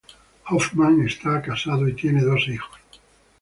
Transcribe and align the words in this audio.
Hoffmann 0.49 1.05
está 1.05 1.43
casado 1.43 1.87
y 1.87 1.93
tiene 1.93 2.23
dos 2.23 2.47
hijos. 2.47 2.75